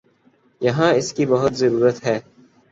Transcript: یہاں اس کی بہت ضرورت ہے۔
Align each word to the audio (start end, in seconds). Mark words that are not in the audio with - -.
یہاں 0.61 0.91
اس 0.93 1.13
کی 1.13 1.25
بہت 1.25 1.53
ضرورت 1.53 2.05
ہے۔ 2.05 2.19